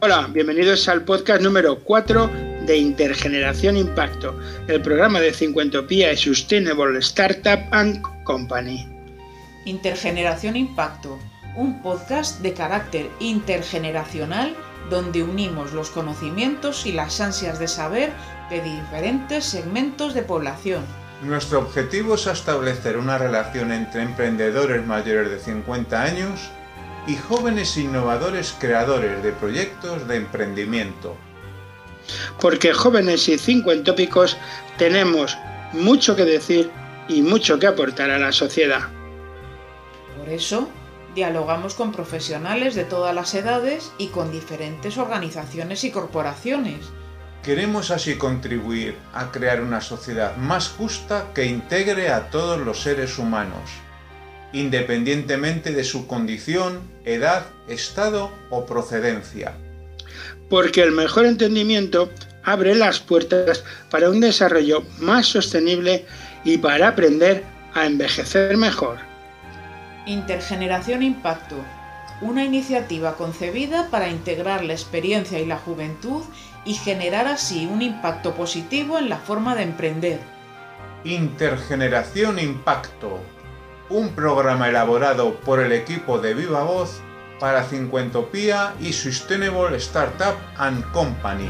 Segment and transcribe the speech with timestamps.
[0.00, 2.30] Hola, bienvenidos al podcast número 4
[2.66, 8.86] de Intergeneración Impacto, el programa de Cincuentopía y Sustainable Startup and Company.
[9.64, 11.18] Intergeneración Impacto,
[11.56, 14.54] un podcast de carácter intergeneracional
[14.88, 18.12] donde unimos los conocimientos y las ansias de saber
[18.50, 20.84] de diferentes segmentos de población.
[21.24, 26.52] Nuestro objetivo es establecer una relación entre emprendedores mayores de 50 años
[27.06, 31.16] y jóvenes innovadores creadores de proyectos de emprendimiento.
[32.40, 34.36] Porque jóvenes y cincuentópicos
[34.76, 35.36] tenemos
[35.72, 36.70] mucho que decir
[37.08, 38.88] y mucho que aportar a la sociedad.
[40.18, 40.68] Por eso,
[41.14, 46.90] dialogamos con profesionales de todas las edades y con diferentes organizaciones y corporaciones.
[47.42, 53.18] Queremos así contribuir a crear una sociedad más justa que integre a todos los seres
[53.18, 53.87] humanos
[54.52, 59.54] independientemente de su condición, edad, estado o procedencia.
[60.48, 62.10] Porque el mejor entendimiento
[62.44, 66.06] abre las puertas para un desarrollo más sostenible
[66.44, 68.98] y para aprender a envejecer mejor.
[70.06, 71.56] Intergeneración Impacto,
[72.22, 76.22] una iniciativa concebida para integrar la experiencia y la juventud
[76.64, 80.20] y generar así un impacto positivo en la forma de emprender.
[81.04, 83.20] Intergeneración Impacto,
[83.90, 87.00] un programa elaborado por el equipo de Viva Voz
[87.40, 91.48] para Cincuentopía y Sustainable Startup and Company.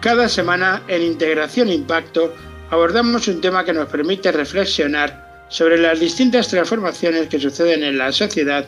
[0.00, 2.34] Cada semana en Integración Impacto
[2.70, 8.12] abordamos un tema que nos permite reflexionar sobre las distintas transformaciones que suceden en la
[8.12, 8.66] sociedad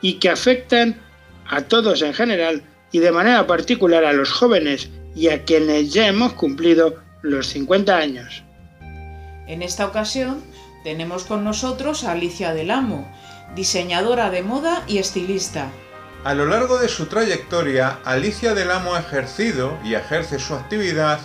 [0.00, 1.00] y que afectan
[1.46, 6.06] a todos en general y de manera particular a los jóvenes y a quienes ya
[6.06, 8.44] hemos cumplido los 50 años.
[9.46, 10.42] En esta ocasión
[10.82, 13.10] tenemos con nosotros a Alicia del Amo,
[13.54, 15.70] diseñadora de moda y estilista.
[16.24, 21.20] A lo largo de su trayectoria, Alicia del Amo ha ejercido y ejerce su actividad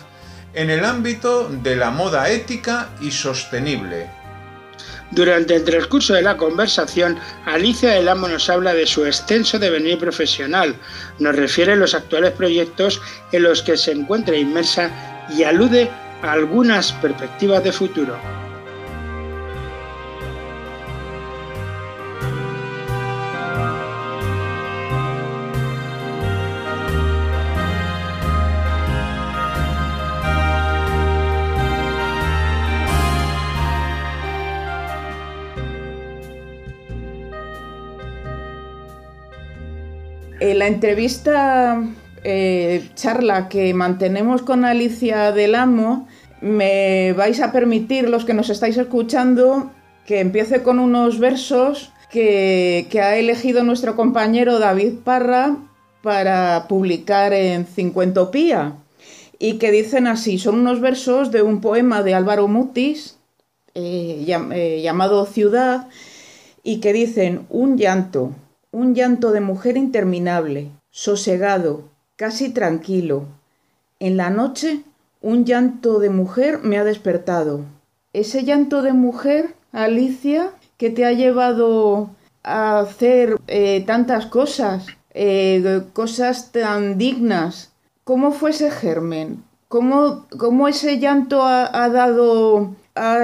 [0.54, 4.10] en el ámbito de la moda ética y sostenible,
[5.12, 9.98] durante el transcurso de la conversación, Alicia del Amo nos habla de su extenso devenir
[9.98, 10.76] profesional,
[11.18, 14.92] nos refiere los actuales proyectos en los que se encuentra inmersa
[15.36, 15.90] y alude
[16.22, 18.39] a algunas perspectivas de futuro.
[40.54, 41.82] La entrevista,
[42.24, 46.08] eh, charla que mantenemos con Alicia del Amo,
[46.42, 49.72] me vais a permitir, los que nos estáis escuchando,
[50.06, 55.58] que empiece con unos versos que, que ha elegido nuestro compañero David Parra
[56.02, 58.74] para publicar en Cincuentopía
[59.40, 63.18] y que dicen así, son unos versos de un poema de Álvaro Mutis
[63.74, 65.88] eh, eh, llamado Ciudad
[66.64, 68.32] y que dicen un llanto,
[68.72, 71.84] un llanto de mujer interminable, sosegado,
[72.16, 73.26] casi tranquilo.
[74.00, 74.84] En la noche,
[75.22, 77.62] un llanto de mujer me ha despertado.
[78.14, 82.12] Ese llanto de mujer, Alicia, que te ha llevado
[82.44, 87.72] a hacer eh, tantas cosas, eh, cosas tan dignas.
[88.04, 89.44] ¿Cómo fue ese germen?
[89.68, 92.76] ¿Cómo, cómo ese llanto ha, dado,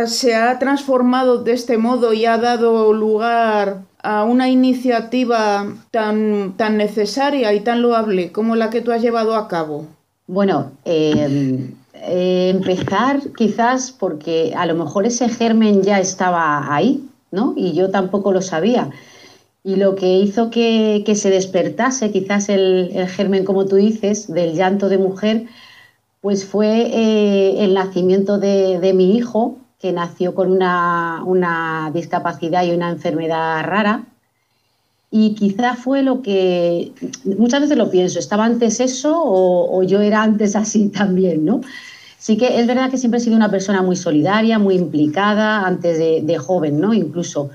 [0.05, 6.77] se ha transformado de este modo y ha dado lugar a una iniciativa tan, tan
[6.77, 9.87] necesaria y tan loable como la que tú has llevado a cabo?
[10.27, 17.53] Bueno, eh, eh, empezar quizás porque a lo mejor ese germen ya estaba ahí, ¿no?
[17.57, 18.91] Y yo tampoco lo sabía.
[19.63, 24.87] Y lo que hizo que, se despertase quizás el, germen, como tú dices, del llanto
[24.87, 25.47] de mujer,
[26.21, 32.71] pues fue eh, el nacimiento de, de mi hijo, que nació con una, discapacidad y
[32.71, 34.03] una enfermedad rara.
[35.11, 36.91] Y quizá fue lo que,
[37.23, 41.45] muchas veces lo pienso, ¿estaba antes eso o, yo era antes así también?
[41.45, 41.61] ¿no?
[42.17, 45.99] Sí que es verdad que siempre he sido una persona muy solidaria, muy implicada, antes
[45.99, 46.93] de, joven, ¿no?
[46.93, 47.51] Incluso.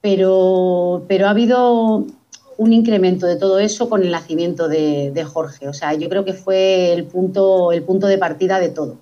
[0.00, 2.06] Pero, pero ha habido
[2.56, 5.68] un incremento de todo eso con el nacimiento de, de, Jorge.
[5.68, 8.98] O sea, yo creo que fue el punto, el punto de partida de todo.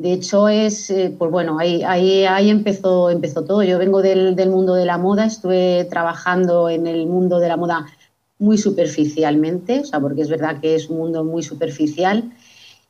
[0.00, 3.62] De hecho, es, eh, pues bueno, ahí, ahí, ahí empezó, empezó todo.
[3.62, 7.84] Yo vengo del, mundo de la moda, estuve trabajando en el mundo de la moda
[8.38, 12.32] muy superficialmente, o sea, porque es verdad que es un mundo muy superficial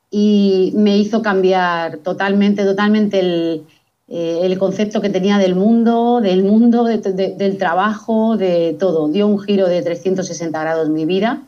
[0.08, 3.64] y me hizo cambiar totalmente, totalmente
[4.06, 9.08] eh, el concepto que tenía del mundo, del mundo, del trabajo, de todo.
[9.08, 11.42] Dio un giro de 360 grados mi vida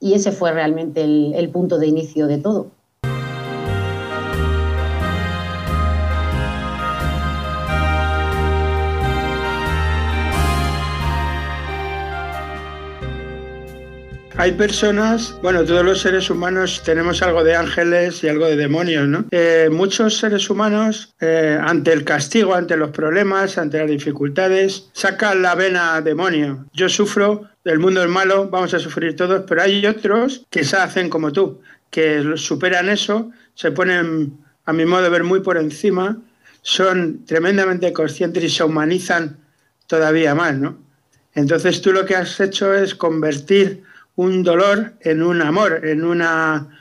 [0.00, 2.77] y ese fue realmente el punto de inicio de todo.
[14.40, 19.08] Hay personas, bueno, todos los seres humanos tenemos algo de ángeles y algo de demonios,
[19.08, 19.24] ¿no?
[19.32, 25.42] Eh, muchos seres humanos, eh, ante el castigo, ante los problemas, ante las dificultades, sacan
[25.42, 26.66] la vena demonio.
[26.72, 30.76] Yo sufro, del mundo es malo, vamos a sufrir todos, pero hay otros que se
[30.76, 31.60] hacen como tú,
[31.90, 36.16] que superan eso, se ponen, a mi modo de ver, muy por encima,
[36.62, 39.36] son tremendamente conscientes y se humanizan
[39.88, 40.78] todavía más, ¿no?
[41.34, 43.87] Entonces tú lo que has hecho es convertir
[44.18, 46.76] un dolor en un amor, en una,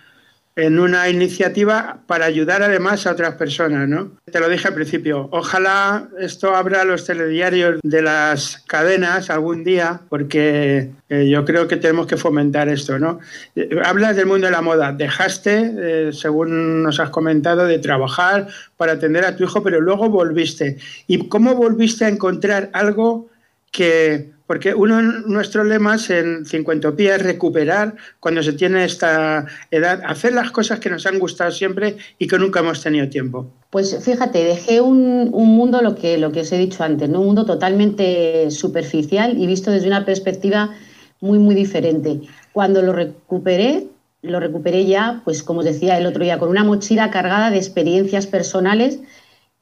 [0.56, 4.13] en una iniciativa para ayudar además a otras personas, ¿no?
[4.25, 10.01] Te lo dije al principio, ojalá esto abra los telediarios de las cadenas algún día,
[10.10, 13.19] porque eh, yo creo que tenemos que fomentar esto, ¿no?
[13.56, 18.48] Eh, hablas del mundo de la moda, dejaste, eh, según nos has comentado, de trabajar
[18.78, 20.78] para atender a tu hijo, pero luego volviste.
[21.06, 23.30] ¿Y cómo volviste a encontrar algo
[23.72, 30.02] que porque uno de nuestros lemas en Cincuentopía es recuperar, cuando se tiene esta edad,
[30.06, 33.52] hacer las cosas que nos han gustado siempre y que nunca hemos tenido tiempo.
[33.70, 37.46] Pues fíjate, dejé un, mundo, lo que, lo que os he dicho antes, un mundo
[37.46, 40.74] totalmente superficial y visto desde una perspectiva
[41.20, 42.22] muy, muy diferente.
[42.54, 43.88] Cuando lo recuperé,
[44.22, 47.58] lo recuperé ya, pues como os decía el otro día, con una mochila cargada de
[47.58, 49.00] experiencias personales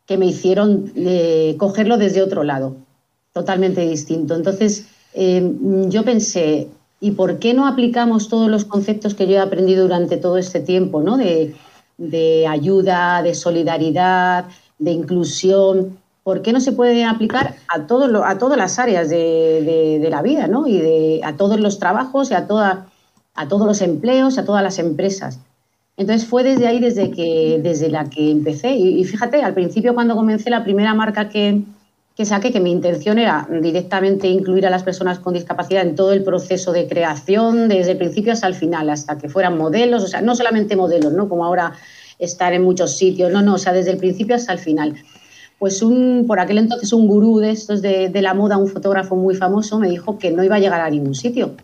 [0.05, 2.84] que me hicieron eh, cogerlo desde otro lado
[3.35, 4.33] totalmente distinto.
[4.33, 5.53] Entonces, eh,
[5.89, 6.69] yo pensé,
[7.01, 10.61] ¿y por qué no aplicamos todos los conceptos que yo he aprendido durante todo este
[10.61, 11.17] tiempo, ¿no?
[11.17, 14.45] de, ayuda, de solidaridad,
[14.79, 15.97] de inclusión?
[16.23, 20.47] ¿Por qué no se pueden aplicar a, todo a todas las áreas de, la vida,
[20.47, 20.65] ¿no?
[20.65, 22.87] Y de, a todos los trabajos y a, toda,
[23.35, 25.39] a todos los empleos, a todas las empresas.
[25.97, 28.75] Entonces fue desde ahí desde, que, desde la que empecé.
[28.75, 31.63] y fíjate, al principio cuando comencé la primera marca que,
[32.15, 36.13] que saqué que mi intención era directamente incluir a las personas con discapacidad en todo
[36.13, 40.07] el proceso de creación, desde el principio hasta el final, hasta que fueran modelos, o
[40.07, 41.27] sea, no solamente modelos, ¿no?
[41.27, 41.73] Como ahora
[42.17, 44.95] estar en muchos sitios, no, no, o sea, desde el principio hasta el final.
[45.59, 49.17] Pues un, por aquel entonces un gurú de estos de, de la moda, un fotógrafo
[49.17, 51.55] muy famoso, me dijo que no iba a llegar a ningún sitio.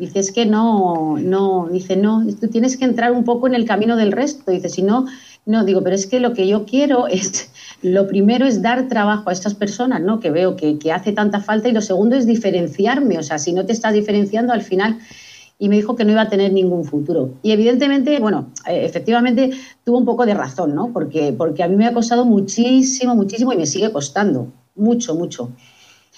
[0.00, 3.66] Dice, es que no, no, dice, no, tú tienes que entrar un poco en el
[3.66, 4.50] camino del resto.
[4.50, 5.04] Dice, si no,
[5.50, 7.50] no, digo, pero es que lo que yo quiero es,
[7.82, 10.20] lo primero es dar trabajo a estas personas, ¿no?
[10.20, 13.66] Que veo que, hace tanta falta y lo segundo es diferenciarme, o sea, si no
[13.66, 14.98] te estás diferenciando al final
[15.58, 17.34] y me dijo que no iba a tener ningún futuro.
[17.42, 19.50] Y evidentemente, bueno, eh, efectivamente
[19.84, 20.90] tuvo un poco de razón, ¿no?
[20.92, 25.50] Porque, porque a mí me ha costado muchísimo, muchísimo y me sigue costando, mucho, mucho.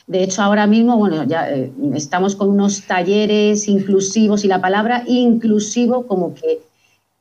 [0.06, 5.04] De hecho, ahora mismo, bueno, ya eh, estamos con unos talleres inclusivos y la palabra
[5.06, 6.60] inclusivo como que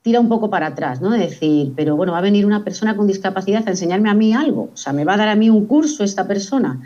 [0.02, 1.12] tira un poco para atrás, ¿no?
[1.12, 4.34] De decir, pero bueno, va a venir una persona con discapacidad a enseñarme a mí
[4.34, 6.82] algo, o sea, me va a dar a mí un curso esta persona.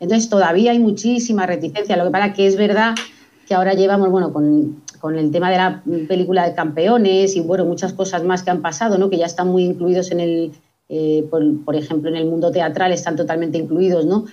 [0.00, 2.94] Entonces todavía hay muchísima reticencia, lo que pasa que es verdad
[3.46, 4.82] que ahora llevamos, bueno, con,
[5.16, 8.98] el tema de la película de campeones y bueno, muchas cosas más que han pasado,
[8.98, 9.08] ¿no?
[9.08, 10.52] Que ya están muy incluidos en el,
[10.88, 14.24] eh, por, por, ejemplo, en el mundo teatral están totalmente incluidos, ¿no?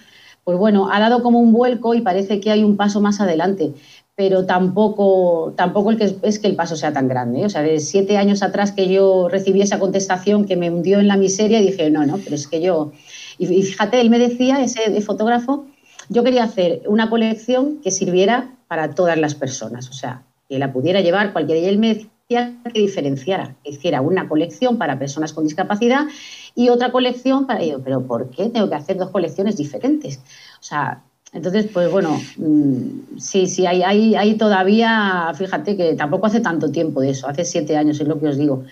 [0.44, 3.74] Pues bueno, ha dado como un vuelco y parece que hay un paso más adelante
[4.16, 7.42] pero tampoco, tampoco el que es que el paso sea tan grande.
[7.42, 7.46] ¿eh?
[7.46, 11.08] O sea, de siete años atrás que yo recibí esa contestación que me hundió en
[11.08, 12.92] la miseria dije, no, no, pero es que yo...
[13.40, 15.66] Y fíjate, él me decía, ese fotógrafo,
[16.10, 20.72] yo quería hacer una colección que sirviera para todas las personas, o sea, que la
[20.72, 21.60] pudiera llevar cualquiera.
[21.60, 26.06] Y él me decía que diferenciara, que hiciera una colección para personas con discapacidad
[26.54, 27.82] y otra colección para ellos.
[27.84, 30.18] Pero ¿por qué tengo que hacer dos colecciones diferentes?
[30.60, 31.04] O sea,
[31.34, 36.70] entonces, pues bueno, mm, sí, sí, hay, hay, hay, todavía, fíjate que tampoco hace tanto
[36.72, 38.64] tiempo de eso, hace siete años es lo que os digo.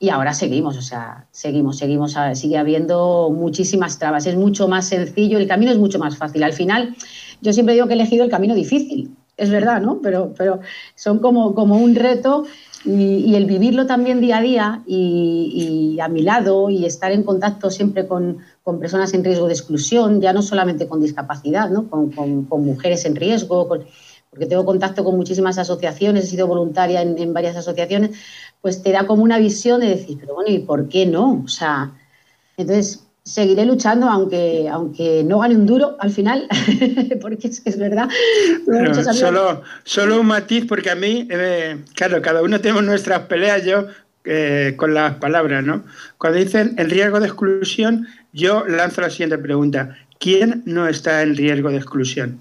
[0.00, 5.38] Y ahora seguimos, o sea, seguimos, seguimos, sigue habiendo muchísimas trabas, es mucho más sencillo,
[5.38, 6.42] el camino es mucho más fácil.
[6.42, 6.96] Al final,
[7.40, 10.00] yo siempre digo que he elegido el camino difícil, es verdad, ¿no?
[10.02, 10.60] Pero, pero
[10.96, 12.44] son como, como un reto
[12.84, 17.70] y, el vivirlo también día a día y, a mi lado y estar en contacto
[17.70, 18.38] siempre con,
[18.78, 21.88] personas en riesgo de exclusión, ya no solamente con discapacidad, ¿no?
[21.88, 27.56] con, mujeres en riesgo, porque tengo contacto con muchísimas asociaciones, he sido voluntaria en, varias
[27.56, 28.16] asociaciones,
[28.60, 31.42] pues te da como una visión de decir, pero bueno, ¿y por qué no?
[31.44, 31.92] O sea,
[32.56, 36.48] entonces seguiré luchando aunque, aunque no gane un duro al final,
[37.20, 38.08] porque es verdad.
[39.12, 43.64] solo, solo un matiz, porque a mí, eh, claro, cada uno tenemos nuestras peleas.
[43.64, 43.86] Yo
[44.24, 45.84] eh, con las palabras, ¿no?
[46.18, 49.96] Cuando dicen el riesgo de exclusión, yo lanzo la siguiente pregunta.
[50.18, 52.40] ¿Quién no está en riesgo de exclusión?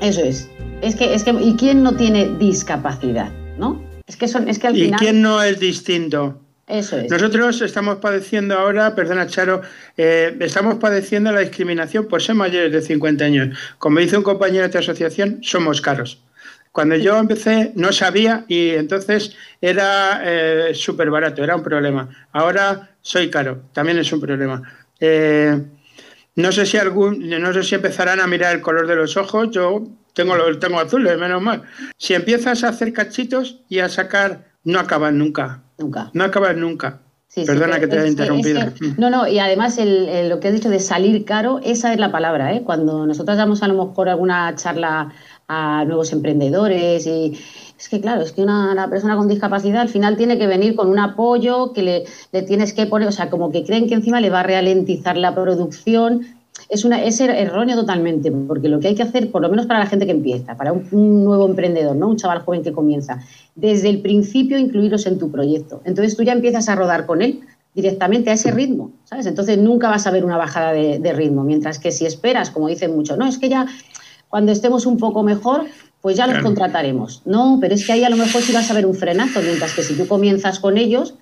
[0.00, 0.48] Eso es.
[0.80, 3.32] Es que, es que, ¿y quién no tiene discapacidad?
[3.58, 3.82] ¿No?
[4.06, 6.40] Es que son, es que al ¿Y quién no es distinto?
[6.68, 7.10] Eso es.
[7.10, 9.62] Nosotros estamos padeciendo ahora, perdona Charo,
[9.96, 13.58] eh, estamos padeciendo la discriminación por ser mayores de 50 años.
[13.78, 16.22] Como dice un compañero de esta asociación, somos caros.
[16.70, 22.08] Cuando yo empecé no sabía y entonces era eh, súper barato, era un problema.
[22.32, 24.62] Ahora soy caro, también es un problema.
[25.00, 25.60] Eh,
[26.38, 29.48] no sé si algún, no sé si empezarán a mirar el color de los ojos.
[29.50, 29.82] Yo
[30.14, 31.64] tengo tengo azules, menos mal.
[31.96, 35.62] Si empiezas a hacer cachitos y a sacar, no acaban nunca.
[35.78, 36.10] Nunca.
[36.12, 37.00] No acaban nunca.
[37.34, 38.60] Perdona que te haya interrumpido.
[38.98, 42.54] no, no, y además lo que has dicho de salir caro, esa es la palabra,
[42.54, 42.62] ¿eh?
[42.64, 45.12] Cuando nosotros damos a lo mejor alguna charla
[45.48, 47.36] a nuevos emprendedores y
[47.78, 50.88] es que claro, es que una, persona con discapacidad al final tiene que venir con
[50.88, 54.20] un apoyo que le, le, tienes que poner, o sea, como que creen que encima
[54.20, 56.26] le va a ralentizar la producción.
[56.68, 59.66] Es, una, es er, erróneo totalmente, porque lo que hay que hacer, por lo menos
[59.66, 62.08] para la gente que empieza, para un, nuevo emprendedor, ¿no?
[62.08, 63.22] un chaval joven que comienza,
[63.54, 65.80] desde el principio incluirlos en tu proyecto.
[65.84, 67.40] Entonces tú ya empiezas a rodar con él
[67.74, 69.26] directamente a ese ritmo, ¿sabes?
[69.26, 72.66] Entonces nunca vas a ver una bajada de, de ritmo, mientras que si esperas, como
[72.66, 73.66] dicen muchos, no, es que ya
[74.28, 75.66] cuando estemos un poco mejor,
[76.00, 77.22] pues ya los contrataremos.
[77.24, 79.74] No, pero es que ahí a lo mejor sí vas a ver un frenazo, mientras
[79.74, 81.14] que si tú comienzas con ellos,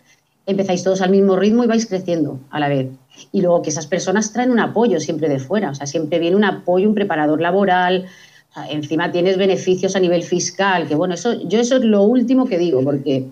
[0.45, 2.89] empezáis todos al mismo ritmo y vais creciendo a la vez.
[3.33, 6.37] Y luego que esas personas traen un apoyo siempre de fuera, o sea, siempre viene
[6.37, 8.07] un apoyo, un preparador laboral,
[8.71, 12.59] encima tienes beneficios a nivel fiscal, que bueno, eso, yo eso es lo último que
[12.59, 13.27] digo, porque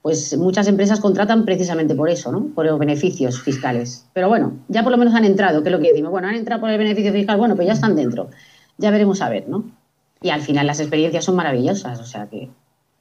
[0.00, 2.46] pues muchas empresas contratan precisamente por eso, ¿no?
[2.54, 4.04] Por los beneficios fiscales.
[4.12, 6.34] Pero bueno, ya por lo menos han entrado, que es lo que decimos, bueno, han
[6.34, 8.30] entrado por el beneficio fiscal, bueno, pues ya están dentro
[8.78, 9.64] ya veremos a ver, ¿no?
[10.22, 12.48] Y al final las experiencias son maravillosas, o sea que...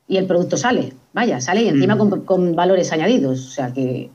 [0.08, 4.10] Y el producto sale, vaya, sale y encima con, con valores añadidos, o sea que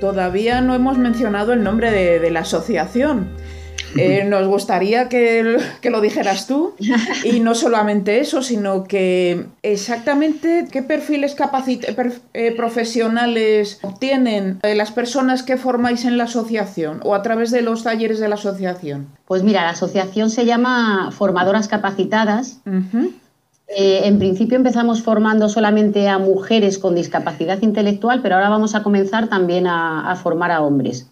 [0.00, 3.28] todavía no hemos mencionado el nombre de, de, la asociación.
[3.96, 5.58] Eh, nos gustaría que,
[5.90, 6.74] lo dijeras tú
[7.24, 11.36] y no solamente eso, sino que exactamente qué perfiles
[12.34, 17.82] eh, profesionales obtienen las personas que formáis en la asociación o a través de los
[17.82, 19.08] talleres de la asociación.
[19.26, 22.60] Pues mira, la asociación se llama Formadoras Capacitadas.
[23.68, 28.82] Eh, en principio empezamos formando solamente a mujeres con discapacidad intelectual, pero ahora vamos a
[28.82, 31.11] comenzar también a formar a hombres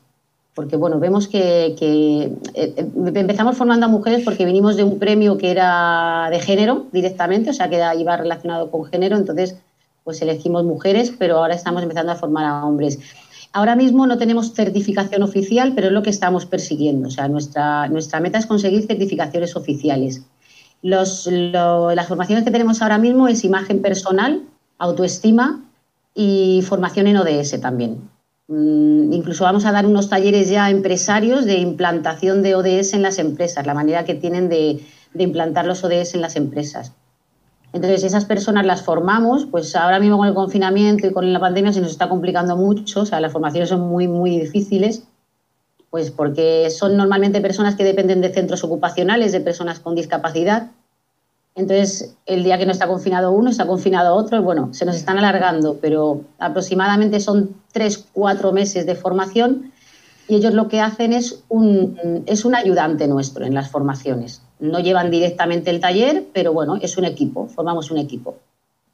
[0.55, 5.39] porque bueno, vemos que, eh, eh, empezamos formando a mujeres porque vinimos de un premio
[5.39, 9.57] que era de género directamente, o sea, que iba relacionado con género, entonces
[10.03, 12.99] pues elegimos mujeres, pero ahora estamos empezando a formar a hombres.
[13.53, 17.89] Ahora mismo no tenemos certificación oficial, pero es lo que estamos persiguiendo, o sea, nuestra,
[17.89, 20.23] nuestra meta es conseguir certificaciones oficiales.
[20.83, 21.29] Las
[22.09, 24.43] formaciones que tenemos ahora mismo es imagen personal,
[24.79, 25.63] autoestima
[26.15, 27.99] y formación en ODS también.
[28.51, 33.03] Mm, incluso vamos a dar unos talleres ya a empresarios de implantación de ODS en
[33.03, 34.81] las empresas, la manera que tienen de,
[35.17, 36.93] implantar los ODS en las empresas.
[37.73, 41.73] Entonces, esas personas las formamos, pues ahora mismo con el confinamiento y con la pandemia
[41.73, 45.05] se nos está complicando mucho, o sea, las formaciones son muy, muy difíciles,
[45.91, 50.73] pues porque son normalmente personas que dependen de centros ocupacionales, de personas con discapacidad,
[51.61, 54.97] entonces, el día que no está confinado uno, está confinado otro, y bueno, se nos
[54.97, 59.71] están alargando, pero aproximadamente son tres, cuatro meses de formación
[60.27, 64.41] y ellos lo que hacen es un, es un ayudante nuestro en las formaciones.
[64.59, 68.37] No llevan directamente el taller, pero bueno, es un equipo, formamos un equipo.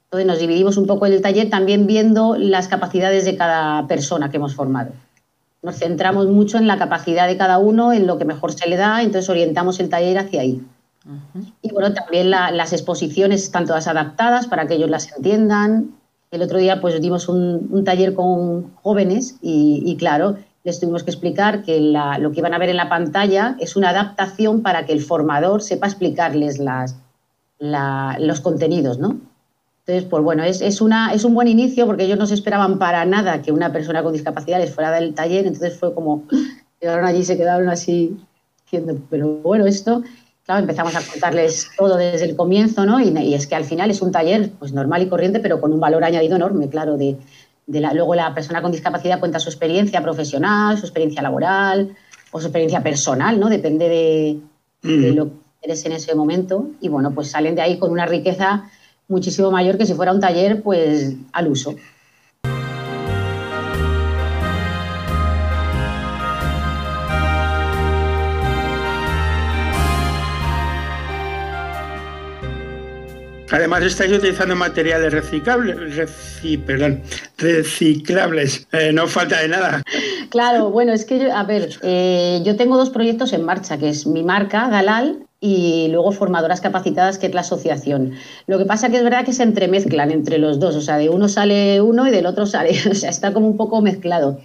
[0.05, 4.29] Entonces nos dividimos un poco en el taller también viendo las capacidades de cada persona
[4.29, 4.91] que hemos formado.
[5.61, 8.75] Nos centramos mucho en la capacidad de cada uno, en lo que mejor se le
[8.75, 10.61] da, entonces orientamos el taller hacia ahí.
[11.61, 15.95] Y bueno, también las exposiciones están todas adaptadas para que ellos las entiendan.
[16.31, 21.63] El otro día pues dimos un, taller con jóvenes y, claro, les tuvimos que explicar
[21.63, 25.01] que lo que iban a ver en la pantalla es una adaptación para que el
[25.01, 26.95] formador sepa explicarles las,
[27.59, 29.19] los contenidos, ¿no?
[29.85, 32.77] Entonces, pues bueno, es, es, una, es un buen inicio porque ellos no se esperaban
[32.77, 36.25] para nada que una persona con discapacidad les fuera del taller, entonces fue como,
[36.81, 38.17] llegaron allí y se quedaron así
[38.65, 40.03] diciendo, pero bueno, esto
[40.47, 43.01] claro, empezamos a contarles todo desde el comienzo, ¿no?
[43.01, 45.79] Y, es que al final es un taller pues normal y corriente, pero con un
[45.81, 47.17] valor añadido enorme, claro, de,
[47.67, 51.95] la, luego la persona con discapacidad cuenta su experiencia profesional, su experiencia laboral
[52.31, 53.49] o su experiencia personal, ¿no?
[53.49, 54.39] Depende de,
[54.83, 55.15] mm.
[55.15, 58.69] lo interés en ese momento y bueno, pues salen de ahí con una riqueza
[59.09, 61.75] muchísimo mayor que si fuera un taller pues al uso.
[73.51, 75.77] Además estáis utilizando materiales reciclables,
[76.65, 77.01] perdón,
[77.37, 79.83] reciclables, eh, no falta de nada.
[80.29, 83.89] Claro, bueno, es que, yo, a ver, eh, yo tengo dos proyectos en marcha, que
[83.89, 88.13] es mi marca, Galal, y luego formadoras capacitadas, que es la asociación.
[88.47, 91.09] Lo que pasa que es verdad que se entremezclan entre los dos, o sea, de
[91.09, 94.39] uno sale uno y del otro sale, o sea, está como un poco mezclado.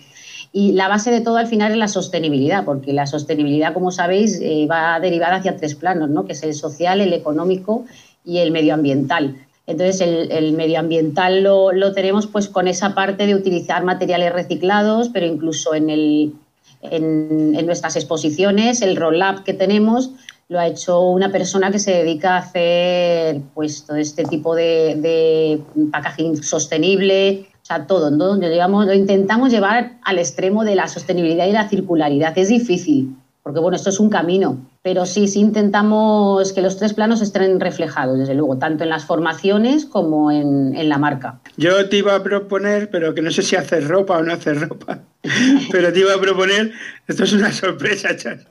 [0.55, 4.39] Y la base de todo al final es la sostenibilidad, porque la sostenibilidad, como sabéis,
[4.43, 6.27] eh, va derivada hacia tres planos, ¿no?
[6.27, 7.87] que es el social, el económico
[8.25, 9.37] y el medioambiental.
[9.67, 15.75] Entonces, el, medioambiental lo, tenemos pues con esa parte de utilizar materiales reciclados, pero incluso
[15.75, 16.35] en, el,
[16.83, 20.11] en, nuestras exposiciones, el roll-up que tenemos
[20.49, 24.97] lo ha hecho una persona que se dedica a hacer pues todo este tipo de,
[24.97, 25.61] de
[25.91, 28.37] packaging sostenible, o sea, todo, ¿no?
[28.37, 32.37] lo intentamos llevar al extremo de la sostenibilidad y la circularidad.
[32.37, 36.93] Es difícil, porque bueno, esto es un camino, pero sí, sí intentamos que los tres
[36.93, 41.41] planos estén reflejados, desde luego, tanto en las formaciones como en, en la marca.
[41.57, 44.59] Yo te iba a proponer, pero que no sé si hacer ropa o no hacer
[44.69, 44.99] ropa,
[45.71, 46.73] pero te iba a proponer,
[47.07, 48.45] esto es una sorpresa, Chas,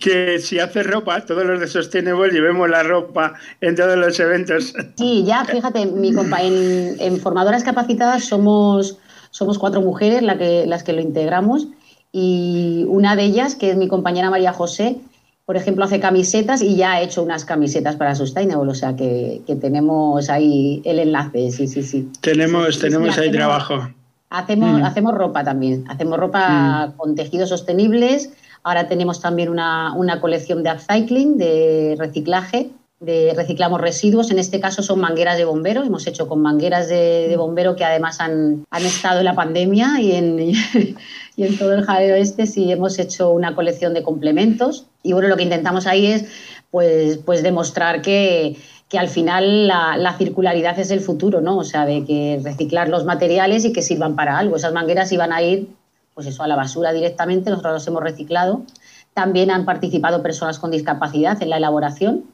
[0.00, 4.74] que si haces ropa, todos los de Sustainable llevemos la ropa en todos los eventos.
[4.98, 8.98] Sí, ya, fíjate, mi compa en, en formadoras capacitadas somos,
[9.30, 11.68] somos cuatro mujeres la que, las que lo integramos
[12.10, 14.96] y una de ellas, que es mi compañera María José,
[15.46, 19.42] por ejemplo, hace camisetas y ya ha hecho unas camisetas para Sustainable, o sea que,
[19.60, 22.10] tenemos ahí el enlace, sí, sí, sí.
[22.20, 23.88] Tenemos, tenemos ahí trabajo.
[24.28, 24.84] Hacemos, mm.
[24.84, 26.96] hacemos ropa también, hacemos ropa mm.
[26.96, 28.32] con tejidos sostenibles,
[28.64, 34.58] ahora tenemos también una, una colección de upcycling, de reciclaje, de reciclamos residuos, en este
[34.58, 38.84] caso son mangueras de bombero, hemos hecho con mangueras de, bombero que además han, han,
[38.84, 40.52] estado en la pandemia y en,
[41.36, 45.28] y en todo el jaleo este sí hemos hecho una colección de complementos y bueno,
[45.28, 46.24] lo que intentamos ahí es
[46.70, 48.56] pues, pues demostrar que,
[48.88, 51.58] que al final la, la, circularidad es el futuro, ¿no?
[51.58, 54.56] O sea, de que reciclar los materiales y que sirvan para algo.
[54.56, 55.68] Esas mangueras iban a ir,
[56.14, 58.62] pues eso, a la basura directamente, nosotros las hemos reciclado.
[59.14, 62.24] También han participado personas con discapacidad en la elaboración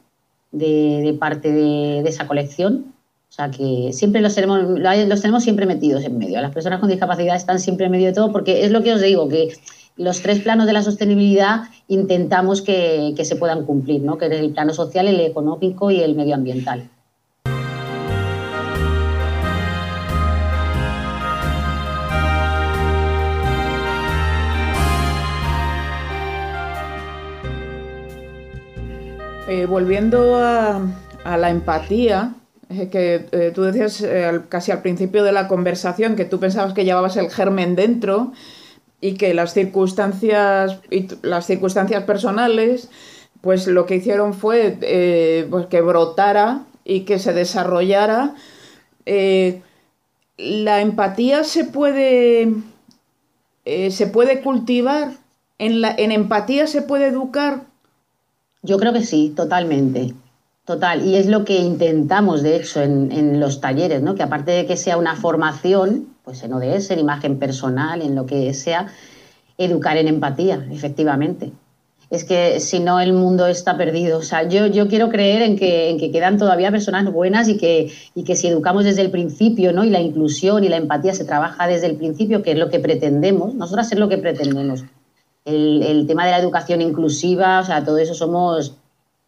[0.51, 2.92] de, parte de, esa colección.
[3.33, 6.39] O sea que siempre los tenemos, los tenemos siempre metidos en medio.
[6.39, 9.01] Las personas con discapacidad están siempre en medio de todo porque es lo que os
[9.01, 9.51] digo, que
[9.97, 14.19] los tres planos de la sostenibilidad intentamos que, que se puedan cumplir, ¿no?
[14.19, 16.87] que es el plano social, el económico y el medioambiental.
[29.47, 30.79] Eh, volviendo a,
[31.25, 32.35] la empatía,
[32.89, 36.85] que eh, tú decías eh, casi al principio de la conversación que tú pensabas que
[36.85, 38.33] llevabas el germen dentro
[39.01, 40.79] y que las circunstancias,
[41.21, 42.89] las circunstancias personales,
[43.41, 48.35] pues lo que hicieron fue pues que brotara y que se desarrollara.
[50.37, 52.53] la empatía se puede,
[53.65, 55.11] se puede cultivar,
[55.57, 57.63] en, la, en empatía se puede educar
[58.63, 60.13] yo creo que sí, totalmente.
[60.65, 61.05] Total.
[61.05, 64.15] Y es lo que intentamos, de hecho, en, los talleres, ¿no?
[64.15, 68.25] Que aparte de que sea una formación, pues en ODS, en imagen personal, en lo
[68.25, 68.87] que sea,
[69.57, 71.51] educar en empatía, efectivamente.
[72.09, 74.19] Es que si no, el mundo está perdido.
[74.19, 77.57] O sea, yo, yo quiero creer en que, en que quedan todavía personas buenas y
[77.57, 79.83] que, y que si educamos desde el principio, ¿no?
[79.83, 82.79] Y la inclusión y la empatía se trabaja desde el principio, que es lo que
[82.79, 84.85] pretendemos, nosotras es lo que pretendemos
[85.45, 88.77] el, tema de la educación inclusiva, o sea, todo eso somos,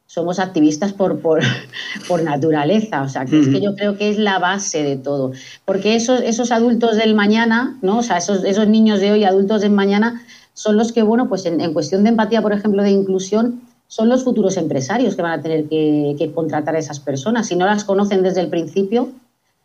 [0.07, 1.19] somos activistas por,
[2.07, 5.31] por, naturaleza, o sea, que es que yo creo que es la base de todo,
[5.65, 7.99] porque esos, esos adultos del mañana, ¿no?
[7.99, 10.21] O sea, esos, esos niños de hoy, adultos del mañana,
[10.53, 14.23] son los que, bueno, pues en, cuestión de empatía, por ejemplo, de inclusión, son los
[14.23, 17.47] futuros empresarios que van a tener que, contratar a esas personas.
[17.47, 19.09] Si no las conocen desde el principio,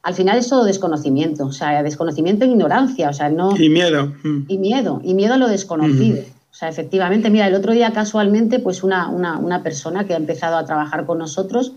[0.02, 3.56] al final es todo desconocimiento, o sea, desconocimiento e ignorancia, o sea, no...
[3.56, 4.12] Y miedo.
[4.48, 6.22] Y miedo, y miedo a lo desconocido.
[6.50, 10.56] O sea, efectivamente, mira, el otro día casualmente, pues una, una, persona que ha empezado
[10.56, 11.74] a trabajar con nosotros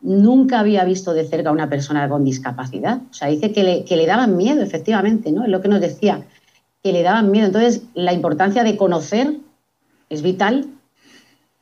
[0.00, 3.00] nunca había visto de cerca a una persona con discapacidad.
[3.10, 5.44] O sea, dice que le, que le daban miedo, efectivamente, ¿no?
[5.44, 6.22] Es lo que nos decía,
[6.82, 7.46] que le daban miedo.
[7.46, 9.34] Entonces, la importancia de conocer
[10.08, 10.66] es vital,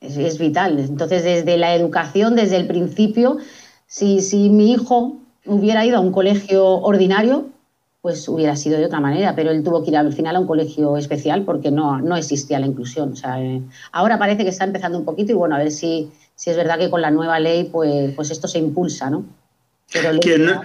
[0.01, 0.79] es, es vital.
[0.79, 3.39] Entonces, desde la educación, desde el principio,
[3.87, 7.49] si, si mi hijo hubiera ido a un colegio ordinario,
[8.05, 10.47] pues hubiera sido de otra manera, pero él tuvo que ir al final a un
[10.47, 13.13] colegio especial porque no, no existía la inclusión.
[13.13, 13.63] O sea, eh,
[13.93, 16.79] ahora parece que está empezando un poquito y bueno, a ver si, sí es verdad
[16.79, 19.25] que con la nueva ley, pues, pues esto se impulsa, ¿no?
[19.91, 20.61] Pero quien, no,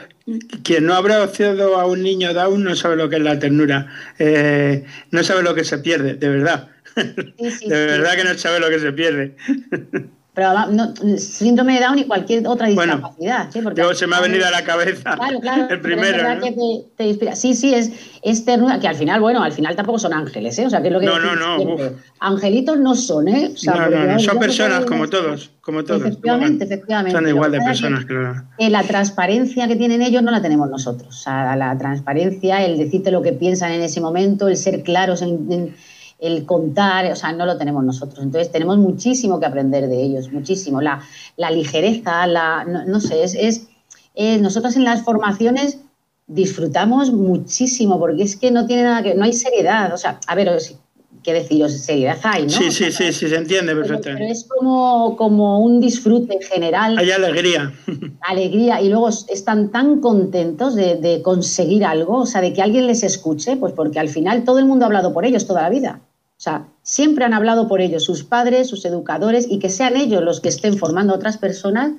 [0.64, 3.88] quien no habrá ociado a un niño Down no sabe lo que es la ternura,
[4.18, 6.68] eh, no sabe lo que se pierde, de verdad.
[6.98, 9.38] de verdad que no sabe lo que se pierde.
[10.40, 13.50] Pero no, síndrome de Down y cualquier otra discapacidad.
[13.52, 13.60] ¿sí?
[13.62, 16.24] Porque se me ha venido a la cabeza claro, claro, el primero.
[17.34, 20.66] Sí, sí, es, es ternura, que al final, bueno, al final tampoco son ángeles, ¿eh?
[20.66, 21.76] O sea, que es lo que No, no, no.
[22.22, 23.54] Angelitos no son, ¿eh?
[23.66, 26.04] no, no, no, son personas como todos, como todos.
[26.04, 27.12] Efectivamente, efectivamente.
[27.12, 28.42] Son igual de personas, claro.
[28.58, 31.10] la transparencia que tienen ellos no la tenemos nosotros.
[31.10, 35.22] O sea, la transparencia, el decirte lo que piensan en ese momento, el ser claros
[35.22, 35.76] en
[36.20, 38.24] el contar, o sea, no lo tenemos nosotros.
[38.24, 40.82] Entonces tenemos muchísimo que aprender de ellos, muchísimo.
[40.82, 41.02] La,
[41.38, 43.36] la ligereza, la, no, sé, es,
[44.16, 45.80] es, nosotros en las formaciones
[46.28, 50.36] disfrutamos muchísimo porque es que no tiene nada que, no hay seriedad, o sea, a
[50.36, 50.52] ver,
[51.24, 52.50] qué deciros, seriedad hay, ¿no?
[52.50, 54.24] Sí, sí, sí, sí, se entiende perfectamente.
[54.24, 56.98] Pero, es como, como un disfrute en general.
[56.98, 57.74] Hay alegría.
[58.22, 62.88] Alegría, y luego están tan contentos de, de, conseguir algo, o sea, de que alguien
[62.88, 65.70] les escuche, pues porque al final todo el mundo ha hablado por ellos toda la
[65.70, 66.02] vida.
[66.40, 70.24] O sea, siempre han hablado por ellos, sus padres, sus educadores, y que sean ellos
[70.24, 71.92] los que estén formando a otras personas.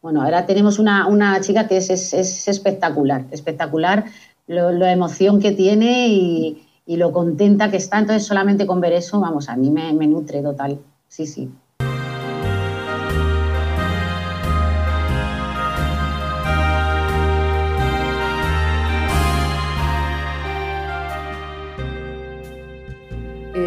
[0.00, 2.14] Bueno, ahora tenemos una, chica que es,
[2.48, 4.06] espectacular, espectacular
[4.46, 7.98] la emoción que tiene y, lo contenta que está.
[7.98, 10.78] Entonces, solamente con ver eso, vamos, a mí me, me nutre total.
[11.08, 11.50] Sí, sí.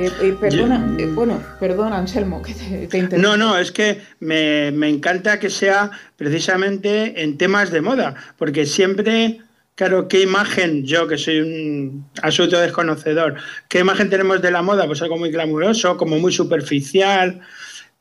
[0.09, 2.53] Eh, eh, perdona, eh, bueno, perdona, Anselmo, que
[2.87, 8.65] te, No, no, es que me, encanta que sea precisamente en temas de moda, porque
[8.65, 9.41] siempre,
[9.75, 13.35] claro, ¿qué imagen, yo que soy un absoluto desconocedor,
[13.67, 14.87] qué imagen tenemos de la moda?
[14.87, 17.41] Pues algo muy glamuroso, como muy superficial,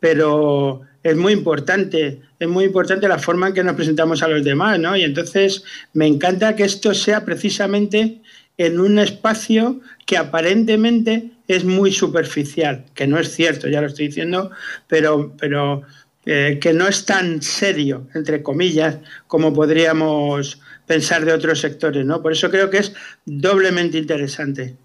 [0.00, 4.44] pero es muy importante, es muy importante la forma en que nos presentamos a los
[4.44, 4.96] demás, ¿no?
[4.96, 8.22] Y entonces me encanta que esto sea precisamente
[8.56, 14.08] en un espacio que aparentemente es muy superficial, que no es cierto, ya lo estoy
[14.08, 14.50] diciendo,
[14.86, 15.82] pero, pero
[16.26, 22.22] eh, que no es tan serio, entre comillas, como podríamos pensar de otros sectores, ¿no?
[22.22, 22.92] Por eso creo que es
[23.24, 24.76] doblemente interesante.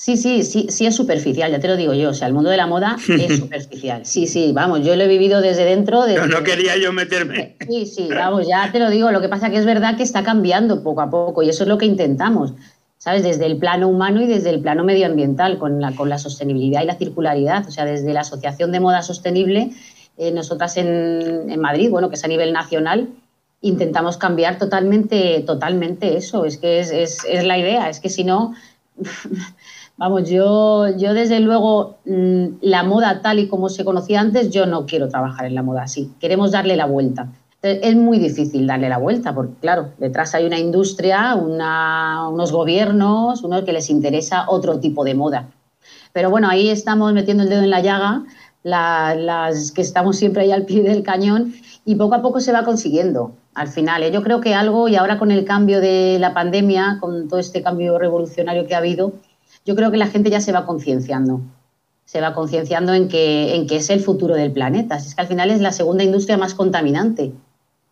[0.00, 2.08] Sí, sí, sí, sí es superficial, ya te lo digo yo.
[2.08, 4.06] O sea, el mundo de la moda es superficial.
[4.06, 6.06] Sí, sí, vamos, yo lo he vivido desde dentro.
[6.06, 7.56] No, no quería yo meterme.
[7.68, 9.10] Sí, sí, vamos, ya te lo digo.
[9.10, 11.68] Lo que pasa que es verdad que está cambiando poco a poco y eso es
[11.68, 12.54] lo que intentamos.
[13.00, 13.22] ¿Sabes?
[13.22, 16.86] Desde el plano humano y desde el plano medioambiental, con la, con la sostenibilidad y
[16.86, 17.66] la circularidad.
[17.66, 19.72] O sea, desde la Asociación de Moda Sostenible,
[20.18, 23.08] eh, nosotras en, Madrid, bueno, que es a nivel nacional,
[23.62, 26.44] intentamos cambiar totalmente, totalmente eso.
[26.44, 28.52] Es que es, es, es la idea, es que si no,
[29.96, 34.66] vamos, yo, yo desde luego mm, la moda tal y como se conocía antes, yo
[34.66, 36.12] no quiero trabajar en la moda así.
[36.20, 37.28] Queremos darle la vuelta
[37.62, 43.64] es muy difícil darle la vuelta, porque claro, detrás hay una industria, unos gobiernos, unos
[43.64, 45.50] que les interesa otro tipo de moda.
[46.12, 48.24] Pero bueno, ahí estamos metiendo el dedo en la llaga,
[48.62, 52.64] las que estamos siempre ahí al pie del cañón, y poco a poco se va
[52.64, 53.32] consiguiendo.
[53.54, 54.10] Al final, ¿eh?
[54.10, 57.62] yo creo que algo, y ahora con el cambio de la pandemia, con todo este
[57.62, 59.12] cambio revolucionario que ha habido,
[59.66, 61.42] yo creo que la gente ya se va concienciando
[62.10, 64.96] se va concienciando en que, en que es el futuro del planeta.
[64.96, 67.32] Es que al final es la segunda industria más contaminante.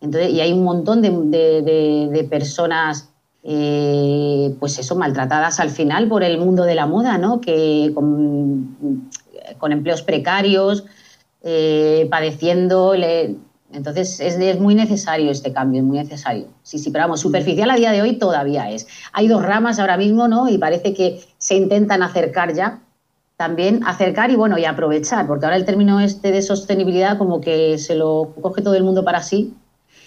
[0.01, 3.09] Entonces, y hay un montón de, personas,
[3.43, 7.41] eh, pues eso, maltratadas al final por el mundo de la moda, ¿no?
[7.41, 9.09] Que con,
[9.71, 10.85] empleos precarios,
[11.43, 12.93] eh, padeciendo.
[13.73, 16.47] entonces, es, muy necesario este cambio, es muy necesario.
[16.63, 18.87] Sí, sí, pero vamos, superficial a día de hoy todavía es.
[19.11, 20.47] Hay dos ramas ahora mismo, ¿no?
[20.47, 22.79] Y parece que se intentan acercar ya,
[23.35, 27.77] también acercar y bueno, y aprovechar, porque ahora el término este de sostenibilidad como que
[27.77, 29.55] se lo coge todo el mundo para sí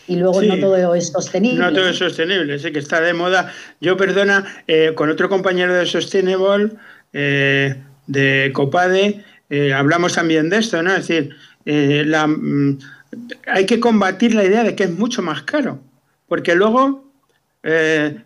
[0.08, 1.58] y luego no todo es sostenible.
[1.58, 3.52] No todo es sostenible, sí que está de moda.
[3.80, 6.70] Yo, perdona, eh, con otro compañero de Sustainable,
[7.12, 10.92] eh, de Copade, eh, hablamos también de esto, ¿no?
[10.92, 12.78] Es decir, la, mm,
[13.46, 15.80] hay que combatir la idea de que es mucho más caro,
[16.26, 17.10] porque luego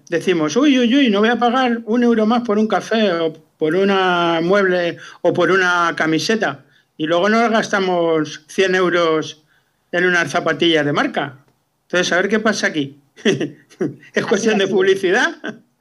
[0.08, 3.34] decimos, uy, uy, uy, no voy a pagar un euro más por un café o
[3.58, 6.64] por una mueble o por una camiseta,
[6.96, 9.44] y luego nos gastamos 100 euros
[9.92, 11.45] en unas zapatillas de marca.
[11.86, 13.00] Entonces, a ver qué pasa aquí.
[14.14, 15.36] ¿Es cuestión de publicidad?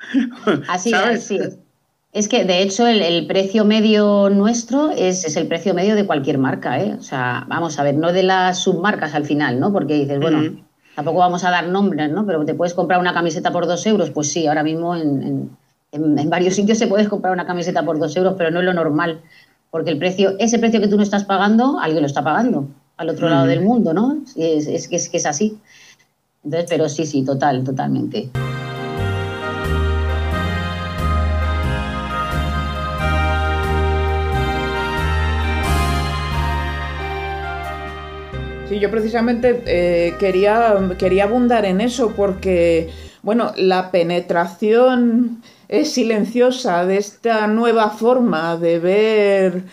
[0.67, 1.31] Así es,
[2.11, 6.79] Es que, de hecho, el, precio medio nuestro es, el precio medio de cualquier marca,
[6.79, 6.95] ¿eh?
[6.97, 9.71] O sea, vamos a ver, no de las submarcas al final, ¿no?
[9.73, 10.63] Porque dices, bueno,
[10.95, 12.25] tampoco vamos a dar nombres, ¿no?
[12.25, 15.49] Pero te puedes comprar una camiseta por dos euros, pues sí, ahora mismo en,
[15.91, 18.73] en varios sitios se puedes comprar una camiseta por dos euros, pero no es lo
[18.73, 19.21] normal,
[19.71, 22.67] porque el precio, ese precio que tú no estás pagando, alguien lo está pagando.
[22.97, 24.19] al otro lado del mundo, ¿no?
[24.37, 25.57] Es, es, es, que es así.
[26.49, 28.29] Pero sí, sí, total, totalmente.
[38.69, 42.89] Sí, yo precisamente eh, quería, quería abundar en eso porque,
[43.21, 49.63] bueno, la penetración es silenciosa de esta nueva forma de ver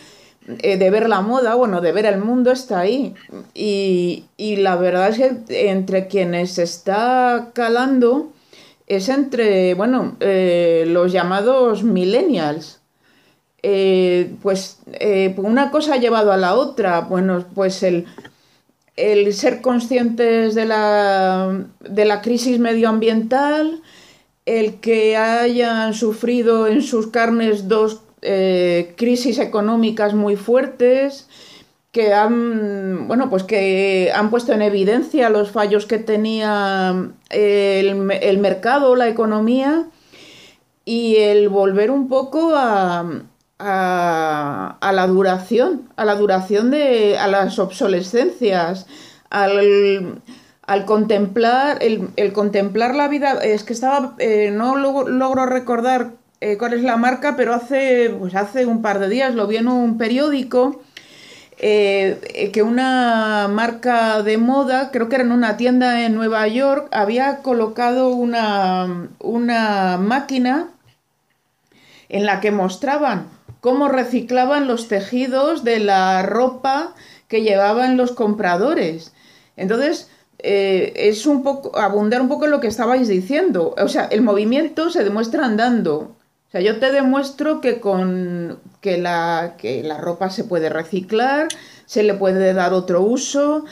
[0.46, 3.14] eh, de ver la moda, bueno, de ver el mundo está ahí.
[3.54, 8.32] Y, la verdad es que entre quienes está calando
[8.86, 12.80] es entre, bueno, eh, los llamados millennials.
[13.62, 14.78] Eh, pues
[15.36, 17.02] una cosa ha llevado a la otra.
[17.02, 18.06] Bueno, pues el,
[18.96, 23.80] el ser conscientes de la, de la crisis medioambiental,
[24.44, 31.28] el que hayan sufrido en sus carnes dos eh, crisis económicas muy fuertes
[31.90, 38.38] que han bueno pues que han puesto en evidencia los fallos que tenía el, el
[38.38, 39.88] mercado la economía
[40.84, 43.04] y el volver un poco a,
[43.58, 48.86] a, la duración a la duración de a las obsolescencias
[49.30, 50.22] al,
[50.66, 56.58] al contemplar el, el, contemplar la vida es que estaba eh, no logro recordar eh,
[56.58, 59.68] cuál es la marca, pero hace, pues hace un par de días lo vi en
[59.68, 60.82] un periódico.
[61.64, 66.88] Eh, que una marca de moda, creo que era en una tienda en Nueva York,
[66.90, 70.70] había colocado una, una máquina
[72.08, 73.28] en la que mostraban
[73.60, 76.94] cómo reciclaban los tejidos de la ropa
[77.28, 79.12] que llevaban los compradores.
[79.56, 83.76] Entonces, eh, es un poco, abundar un poco en lo que estabais diciendo.
[83.78, 86.16] O sea, el movimiento se demuestra andando.
[86.52, 91.48] Sea, yo te demuestro que con que la, que la ropa se puede reciclar,
[91.86, 93.64] se le puede dar otro uso,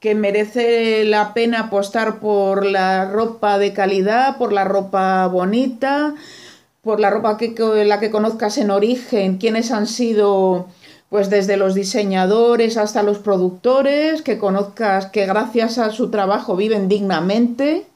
[0.00, 6.14] que merece la pena apostar por la ropa de calidad, por la ropa bonita,
[6.82, 7.54] por la ropa que,
[7.86, 10.68] la que conozcas en origen, quiénes han sido,
[11.08, 16.86] pues desde los diseñadores hasta los productores, que conozcas que gracias a su trabajo viven
[16.86, 17.86] dignamente.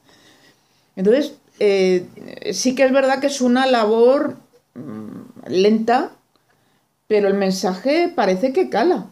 [0.95, 4.37] Entonces, eh, sí que es verdad que es una labor
[4.73, 6.09] mm, lenta,
[7.07, 9.11] pero el mensaje parece que cala.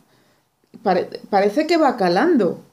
[1.30, 2.64] parece que va calando.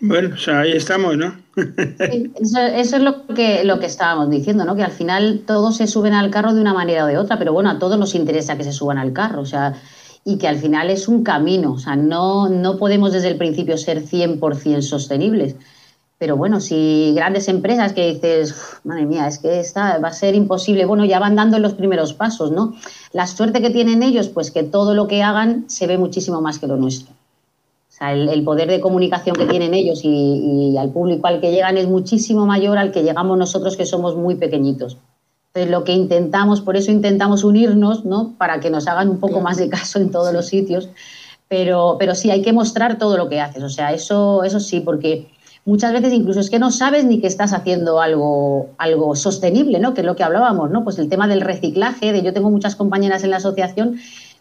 [0.00, 1.34] Bueno, o sea, ahí estamos, ¿no?
[1.56, 4.76] eso, es lo que, lo que estábamos diciendo, ¿no?
[4.76, 7.54] Que al final todos se suben al carro de una manera o de otra, pero
[7.54, 9.74] bueno, a todos nos interesa que se suban al carro, o sea,
[10.22, 13.78] y que al final es un camino, o sea, no, no podemos desde el principio
[13.78, 15.56] ser 100% sostenibles.
[16.18, 20.34] Pero bueno, si grandes empresas que dices, madre mía, es que esta va a ser
[20.34, 22.74] imposible, bueno, ya van dando los primeros pasos, ¿no?
[23.12, 26.58] La suerte que tienen ellos, pues que todo lo que hagan se ve muchísimo más
[26.58, 27.12] que lo nuestro.
[27.12, 31.76] O sea, el, poder de comunicación que tienen ellos y, al público al que llegan
[31.78, 34.98] es muchísimo mayor al que llegamos nosotros, que somos muy pequeñitos.
[35.48, 38.34] Entonces, lo que intentamos, por eso intentamos unirnos, ¿no?
[38.36, 40.88] Para que nos hagan un poco más de caso en todos los sitios.
[41.46, 43.62] Pero, pero sí, hay que mostrar todo lo que haces.
[43.62, 45.28] O sea, eso, eso sí, porque
[45.64, 49.94] muchas veces incluso es que no sabes ni que estás haciendo algo, algo sostenible, ¿no?
[49.94, 50.84] Que es lo que hablábamos, ¿no?
[50.84, 53.98] Pues el tema del reciclaje, de yo tengo muchas compañeras en la asociación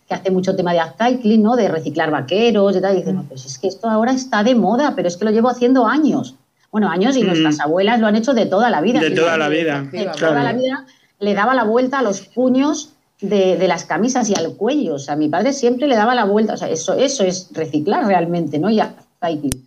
[0.07, 1.55] que hace mucho tema de upcycling, ¿no?
[1.55, 4.55] De reciclar vaqueros y tal, y dicen, no, pues es que esto ahora está de
[4.55, 6.35] moda, pero es que lo llevo haciendo años.
[6.71, 7.27] Bueno, años y mm.
[7.27, 8.99] nuestras abuelas lo han hecho de toda la vida.
[8.99, 9.87] De toda la vida.
[9.91, 10.85] De toda la vida
[11.19, 12.89] le daba la vuelta a los puños
[13.21, 14.95] de, de, las camisas y al cuello.
[14.95, 16.55] O sea, mi padre siempre le daba la vuelta.
[16.55, 18.69] O sea, eso, eso es reciclar realmente, ¿no?
[18.69, 19.65] Y upcycling.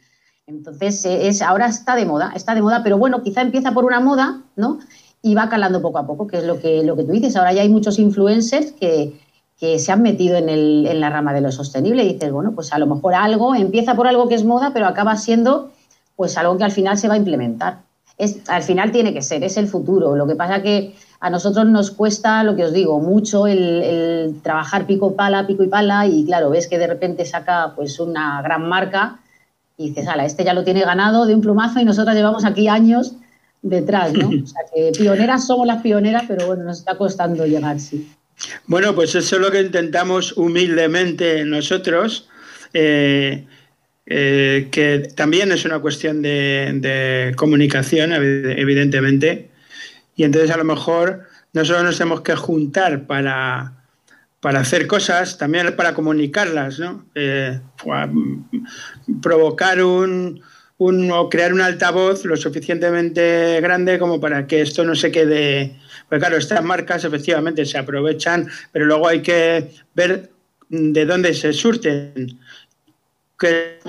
[0.48, 3.84] Entonces, eh, es, ahora está de moda, está de moda, pero bueno, quizá empieza por
[3.84, 4.78] una moda, ¿no?
[5.20, 7.34] Y va calando poco a poco, que es lo que, lo que tú dices.
[7.34, 9.20] Ahora ya hay muchos influencers que,
[9.58, 12.72] se han metido en, el, en la rama de lo sostenible y dices, bueno, pues
[12.72, 15.72] a lo mejor algo empieza por algo que es moda, pero acaba siendo
[16.14, 17.78] pues algo que al final se va a implementar.
[18.18, 20.14] Es, al final tiene que ser, es el futuro.
[20.14, 24.40] Lo que pasa que a nosotros nos cuesta, lo que os digo, mucho el, el
[24.42, 28.42] trabajar pico pala, pico y pala, y claro, ves que de repente saca pues una
[28.42, 29.20] gran marca
[29.76, 32.68] y dices, ala, este ya lo tiene ganado de un plumazo y nosotras llevamos aquí
[32.68, 33.14] años
[33.62, 34.28] detrás, ¿no?
[34.44, 38.08] O sea, que pioneras somos las pioneras, pero bueno, nos está costando llegar, sí.
[38.66, 42.28] Bueno, pues eso es lo que intentamos humildemente nosotros,
[42.74, 43.46] eh,
[44.04, 49.50] eh, que también es una cuestión de, comunicación, evidentemente,
[50.14, 53.75] y entonces a lo mejor nosotros nos tenemos que juntar para,
[54.46, 57.04] para hacer cosas, también para comunicarlas, ¿no?
[57.16, 57.58] Eh,
[59.20, 60.40] provocar un,
[60.78, 65.76] un, o crear un altavoz lo suficientemente grande como para que esto no se quede.
[66.08, 70.30] Pues claro, estas marcas efectivamente se aprovechan, pero luego hay que ver
[70.68, 72.38] de dónde se surten.
[73.36, 73.80] Que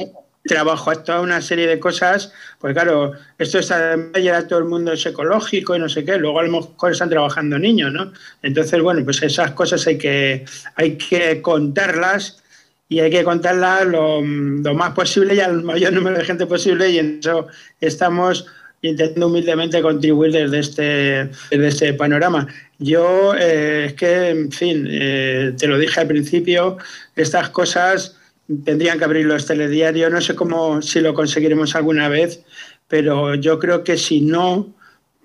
[0.47, 4.93] trabajo a toda una serie de cosas, pues claro, esto está ya todo el mundo
[4.93, 8.11] es ecológico y no sé qué, luego a lo mejor están trabajando niños, ¿no?
[8.41, 12.41] Entonces, bueno, pues esas cosas hay que, hay que contarlas
[12.89, 16.99] y hay que contarlas lo, más posible y al mayor número de gente posible y
[16.99, 17.47] en eso
[17.81, 18.45] estamos
[18.81, 22.47] intentando humildemente contribuir desde este, desde este panorama.
[22.79, 26.77] Yo, eh, es que, en fin, eh, te lo dije al principio,
[27.15, 28.16] estas cosas
[28.63, 30.11] tendrían que abrir los telediarios.
[30.11, 32.43] No sé cómo si lo conseguiremos alguna vez,
[32.87, 34.73] pero yo creo que si no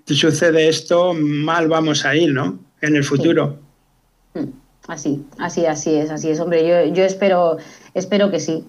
[0.05, 2.59] sucede esto, mal vamos a ir, ¿no?
[2.81, 3.59] En el futuro.
[4.33, 4.49] Hmm.
[4.87, 6.67] Así, así, así es, así es, hombre.
[6.67, 7.57] Yo, yo espero,
[7.93, 8.65] espero que sí.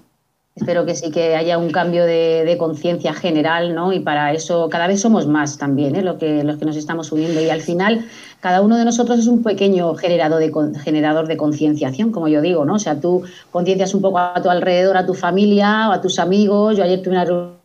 [0.57, 3.93] Espero que sí que haya un cambio de, conciencia general, ¿no?
[3.93, 6.03] Y para eso cada vez somos más también, ¿eh?
[6.03, 7.41] Lo que, los que nos estamos uniendo.
[7.41, 8.07] Y al final,
[8.41, 12.65] cada uno de nosotros es un pequeño generador de, generador de concienciación, como yo digo,
[12.65, 12.75] ¿no?
[12.75, 16.21] O sea, tú conciencias un poco a tu alrededor, a tu familia o a tus
[16.21, 16.77] amigos.
[16.77, 17.57] Yo ayer tuve una reunión,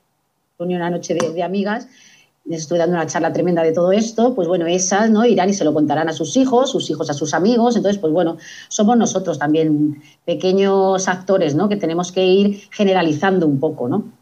[0.59, 1.87] una noche de amigas
[2.45, 5.25] les estoy dando una charla tremenda de todo esto, pues bueno, esas ¿no?
[5.25, 7.75] irán y se lo contarán a sus hijos, sus hijos a sus amigos.
[7.75, 8.37] Entonces, pues bueno,
[8.69, 11.69] somos nosotros también pequeños actores ¿no?
[11.69, 14.19] que tenemos que ir generalizando un poco, ¿no?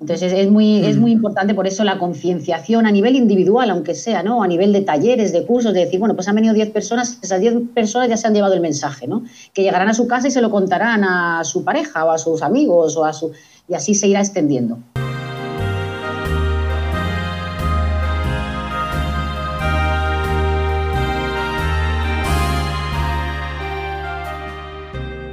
[0.00, 1.18] Entonces es muy, es muy mm.
[1.18, 4.42] importante por eso la concienciación a nivel individual, aunque sea, ¿no?
[4.42, 7.38] A nivel de talleres, de cursos, de decir, bueno, pues han venido 10 personas, esas
[7.38, 9.24] 10 personas ya se han llevado el mensaje, ¿no?
[9.52, 12.40] Que llegarán a su casa y se lo contarán a su pareja o a sus
[12.40, 13.32] amigos o a su...
[13.68, 14.78] y así se irá extendiendo.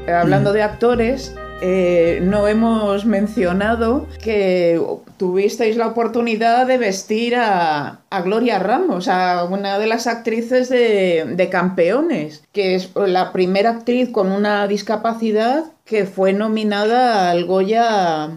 [0.08, 4.80] Hablando de actores, eh, no hemos mencionado que
[5.18, 11.50] tuvisteis la oportunidad de vestir a, Gloria Ramos, a una de las actrices de, de,
[11.50, 18.30] Campeones, que es la primera actriz con una discapacidad que fue nominada al Goya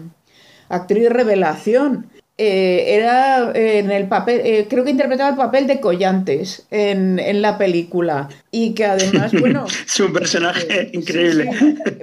[0.69, 2.10] Actriz Revelación.
[2.43, 7.39] Eh, era eh, en el papel, eh, creo que interpretaba el papel de Collantes en,
[7.39, 9.67] la película y que además, bueno...
[9.85, 11.51] su personaje increíble.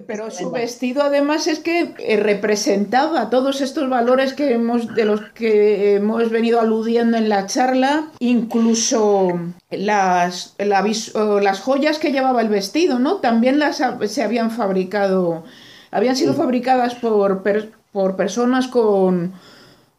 [0.06, 5.96] pero su vestido además es que representaba todos estos valores que hemos, de los que
[5.96, 9.40] hemos venido aludiendo en la charla, incluso
[9.72, 13.16] las, las joyas que llevaba el vestido, ¿no?
[13.16, 15.42] También las se habían fabricado,
[15.90, 17.42] habían sido fabricadas por,
[17.90, 19.32] por personas con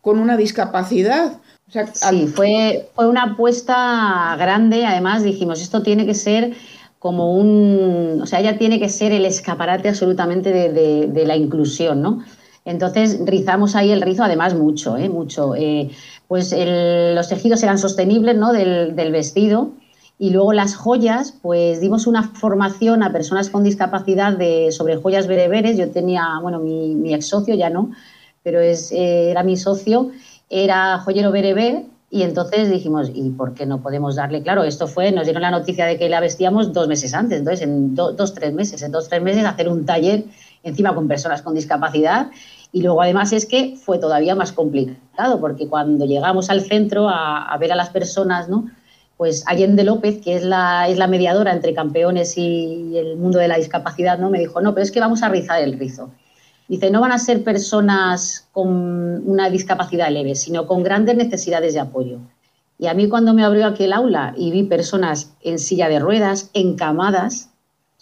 [0.02, 1.34] con una discapacidad.
[1.94, 4.86] sí, fue, fue una apuesta grande.
[4.86, 6.54] Además, dijimos, esto tiene que ser
[7.00, 8.20] como un.
[8.22, 12.24] O sea, ella tiene que ser el escaparate absolutamente de, la inclusión, ¿no?
[12.66, 15.10] Entonces rizamos ahí el rizo, además mucho, ¿eh?
[15.10, 15.56] mucho.
[15.56, 15.90] Eh,
[16.28, 18.52] pues los tejidos eran sostenibles ¿no?
[18.52, 19.72] del, vestido
[20.20, 25.26] y luego las joyas, pues dimos una formación a personas con discapacidad de, sobre joyas
[25.26, 25.78] bereberes.
[25.78, 27.92] Yo tenía, bueno, mi, mi ex socio ya no,
[28.44, 30.12] pero es, eh, era mi socio,
[30.50, 34.42] era joyero bereber y entonces dijimos, ¿y por qué no podemos darle?
[34.42, 37.62] Claro, esto fue, nos dieron la noticia de que la vestíamos dos meses antes, entonces
[37.62, 40.24] en dos, tres meses, en dos, tres meses hacer un taller
[40.64, 42.32] encima con personas con discapacidad
[42.72, 47.56] y luego además es que fue todavía más complicado porque cuando llegamos al centro a,
[47.60, 48.70] ver a las personas, ¿no?
[49.18, 53.50] Pues Allende López, que es la, es la mediadora entre campeones y el mundo de
[53.50, 54.30] la discapacidad, ¿no?
[54.30, 56.10] Me dijo, no, pero es que vamos a rizar el rizo.
[56.70, 61.80] Dice, no van a ser personas con una discapacidad leve, sino con grandes necesidades de
[61.80, 62.20] apoyo.
[62.78, 66.52] Y a mí cuando me abrió aquel aula y vi personas en silla de ruedas,
[66.54, 67.50] encamadas,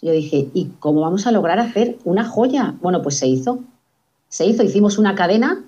[0.02, 2.74] yo dije, ¿y cómo vamos a lograr hacer una joya?
[2.82, 3.60] Bueno, pues se hizo.
[4.28, 5.64] Se hizo, hicimos una cadena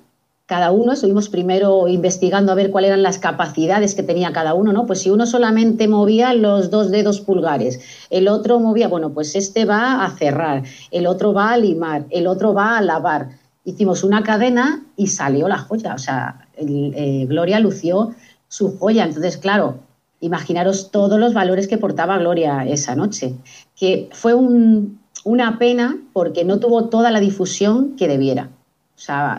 [0.50, 4.72] cada uno, estuvimos primero investigando a ver cuáles eran las capacidades que tenía cada uno,
[4.72, 4.84] ¿no?
[4.84, 7.78] Pues si uno solamente movía los dos dedos pulgares,
[8.10, 12.26] el otro movía, bueno, pues este va a cerrar, el otro va a limar, el
[12.26, 13.28] otro va a lavar.
[13.64, 18.10] Hicimos una cadena y salió la joya, o sea, eh, Gloria lució
[18.48, 19.04] su joya.
[19.04, 19.78] Entonces, claro,
[20.18, 23.36] imaginaros todos los valores que portaba Gloria esa noche,
[23.78, 28.50] que fue una pena porque no tuvo toda la difusión que debiera.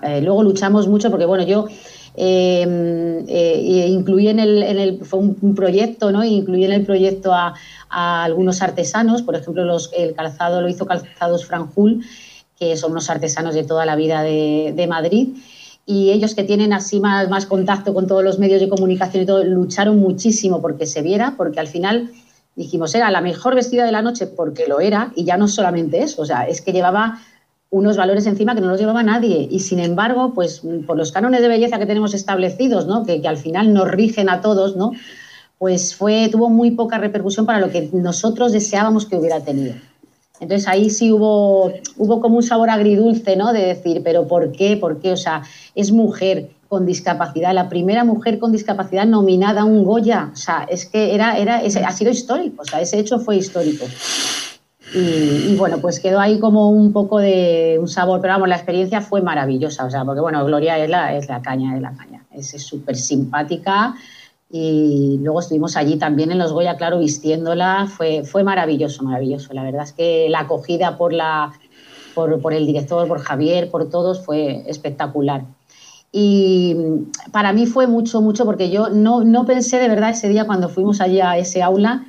[0.04, 1.68] Eh, luego luchamos mucho porque, bueno, yo
[2.16, 6.24] eh, eh, incluí en el, fue un, proyecto, ¿no?
[6.24, 7.54] Incluí en el proyecto a,
[7.90, 12.04] algunos artesanos, por ejemplo, los, el calzado lo hizo Calzados Franjul,
[12.58, 15.30] que son unos artesanos de toda la vida de, Madrid
[15.86, 19.26] y ellos que tienen así más, más, contacto con todos los medios de comunicación y
[19.26, 22.12] todo, lucharon muchísimo porque se viera, porque al final
[22.56, 26.02] dijimos, era la mejor vestida de la noche porque lo era, y ya no solamente
[26.02, 27.20] eso, o sea, es que llevaba
[27.72, 29.48] unos valores encima que no los llevaba nadie.
[29.50, 33.04] Y sin embargo, pues por los cánones de belleza que tenemos establecidos, ¿no?
[33.04, 34.92] que, al final nos rigen a todos, ¿no?
[35.62, 39.76] pues fue, tuvo muy poca repercusión para lo que nosotros deseábamos que hubiera tenido.
[40.40, 43.54] Entonces ahí sí hubo, hubo como un sabor agridulce, ¿no?
[43.54, 44.76] De decir, pero ¿por qué?
[44.76, 45.12] ¿Por qué?
[45.12, 45.44] O sea,
[45.76, 50.32] es mujer con discapacidad, la primera mujer con discapacidad nominada a un Goya.
[50.34, 53.86] O sea, es que era, era, ha sido histórico, o sea, ese hecho fue histórico.
[54.94, 59.00] Y, bueno, pues quedó ahí como un poco de un sabor, pero vamos, la experiencia
[59.00, 62.26] fue maravillosa, o sea, porque bueno, Gloria es la, es la caña, es la caña,
[62.32, 63.96] es súper simpática
[64.52, 69.64] y luego estuvimos allí también en los Goya, claro, vistiéndola, fue, fue maravilloso, maravilloso, la
[69.64, 71.54] verdad es que la acogida por, la,
[72.14, 75.46] por, por el director, por Javier, por todos, fue espectacular.
[76.12, 76.76] Y
[77.32, 80.68] para mí fue mucho, mucho, porque yo no, no pensé de verdad ese día cuando
[80.68, 82.04] fuimos allí a ese aula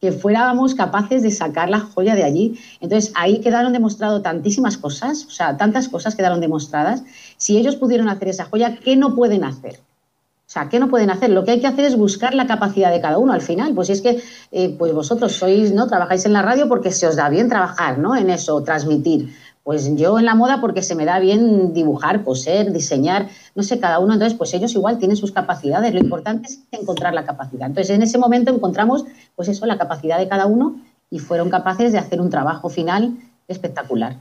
[0.00, 2.58] que fuéramos capaces de sacar la joya de allí.
[2.80, 7.02] Entonces ahí quedaron demostrado tantísimas cosas, o sea, tantas cosas quedaron demostradas.
[7.36, 9.80] Si ellos pudieron hacer esa joya, ¿qué no pueden hacer?
[10.46, 11.30] O sea, ¿qué no pueden hacer?
[11.30, 13.74] Lo que hay que hacer es buscar la capacidad de cada uno al final.
[13.74, 14.22] Pues si es que
[14.52, 15.88] eh, pues vosotros sois, ¿no?
[15.88, 18.14] Trabajáis en la radio porque se os da bien trabajar, ¿no?
[18.14, 19.34] En eso, transmitir.
[19.66, 23.80] Pues yo en la moda porque se me da bien dibujar, coser, diseñar, no sé,
[23.80, 24.12] cada uno.
[24.12, 25.92] Entonces, pues ellos igual tienen sus capacidades.
[25.92, 27.66] Lo importante es encontrar la capacidad.
[27.66, 30.76] Entonces, en ese momento encontramos, pues eso, la capacidad de cada uno
[31.10, 33.16] y fueron capaces de hacer un trabajo final
[33.48, 34.18] espectacular.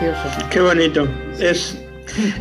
[0.00, 0.48] Precioso.
[0.50, 1.06] Qué bonito.
[1.38, 1.85] Es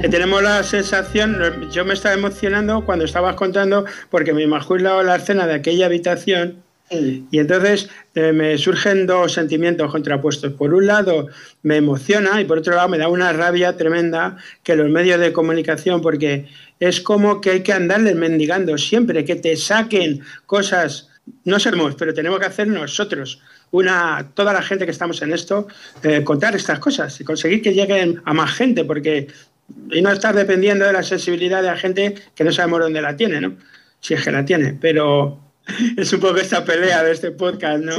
[0.09, 5.47] tenemos la sensación, yo me estaba emocionando cuando estabas contando, porque me imagino la escena
[5.47, 6.63] de aquella habitación.
[6.91, 10.53] Y entonces eh, me surgen dos sentimientos contrapuestos.
[10.53, 11.27] Por un lado
[11.63, 15.33] me emociona y por otro lado me da una rabia tremenda que los medios de
[15.33, 16.45] comunicación, porque
[16.79, 21.09] es como que hay que andarles mendigando siempre, que te saquen cosas,
[21.43, 25.67] no seremos, pero tenemos que hacer nosotros, una, toda la gente que estamos en esto,
[26.03, 29.27] eh, contar estas cosas y conseguir que lleguen a más gente, porque
[29.91, 33.15] y no estar dependiendo de la sensibilidad de la gente que no sabemos dónde la
[33.15, 33.55] tiene, ¿no?
[33.99, 35.39] Si es que la tiene, pero
[35.97, 37.95] es un poco esta pelea de este podcast, ¿no?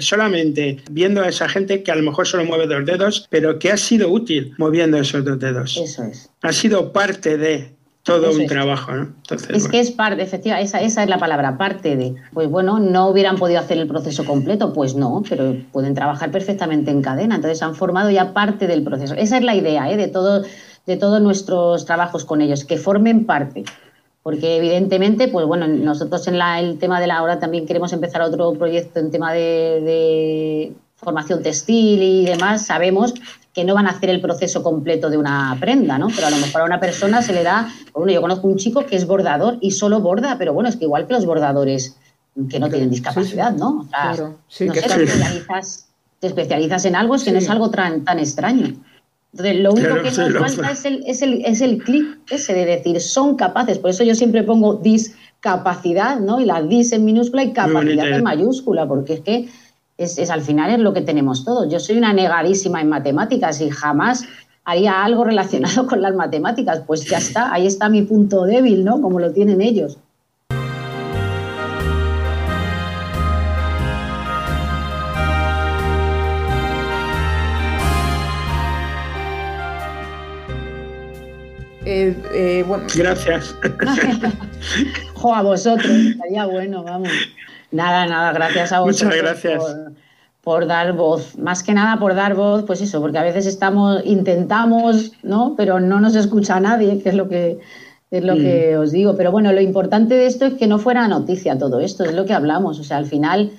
[0.00, 3.70] Solamente viendo a esa gente que a lo mejor solo mueve dos dedos, pero que
[3.72, 5.76] ha sido útil moviendo esos dos dedos.
[5.76, 6.30] Eso es.
[6.42, 7.74] Ha sido parte de
[8.06, 9.12] todo un trabajo, ¿no?
[9.50, 12.14] es que es parte, efectivamente, esa, esa, es la palabra, parte de.
[12.32, 16.92] Pues bueno, no hubieran podido hacer el proceso completo, pues no, pero pueden trabajar perfectamente
[16.92, 19.14] en cadena, entonces han formado ya parte del proceso.
[19.14, 19.96] Esa es la idea ¿eh?
[19.96, 20.44] de, todo,
[20.86, 23.64] de todos nuestros trabajos con ellos, que formen parte.
[24.22, 28.22] Porque evidentemente, pues bueno, nosotros en la, el tema de la hora también queremos empezar
[28.22, 33.14] otro proyecto en tema de, de formación textil y demás, sabemos
[33.56, 36.08] que no van a hacer el proceso completo de una prenda, ¿no?
[36.14, 38.84] Pero a lo mejor a una persona se le da, bueno, yo conozco un chico
[38.84, 41.96] que es bordador y solo borda, pero bueno, es que igual que los bordadores
[42.50, 43.86] que no tienen discapacidad, ¿no?
[43.88, 45.88] claro, sí, que te, especializas,
[46.20, 48.74] te especializas en algo, es que no es algo tan, tan extraño.
[49.32, 52.66] Entonces, lo único que nos falta es el, es el, es el clic ese de
[52.66, 53.78] decir, son capaces.
[53.78, 56.40] Por eso yo siempre pongo discapacidad, ¿no?
[56.40, 59.48] Y la dis en minúscula y capacidad en mayúscula, porque es que
[59.98, 61.70] es, al final es lo que tenemos todos.
[61.70, 64.24] Yo soy una negadísima en matemáticas y jamás
[64.64, 66.82] haría algo relacionado con las matemáticas.
[66.86, 69.00] Pues ya está, ahí está mi punto débil, ¿no?
[69.00, 69.98] Como lo tienen ellos.
[81.88, 82.64] Eh, eh,
[82.96, 83.54] Gracias.
[85.14, 87.08] jo, a vosotros, estaría bueno, vamos.
[87.70, 89.14] Nada, nada, gracias a vosotros.
[89.14, 89.76] Muchas gracias.
[90.42, 94.00] Por, dar voz, más que nada por dar voz, pues eso, porque a veces estamos,
[94.04, 95.54] intentamos, ¿no?
[95.56, 97.58] Pero no nos escucha nadie, que es lo que,
[98.12, 98.80] es lo que mm.
[98.80, 99.16] os digo.
[99.16, 102.26] Pero bueno, lo importante de esto es que no fuera noticia todo esto, es lo
[102.26, 102.78] que hablamos.
[102.78, 103.50] O sea, al final,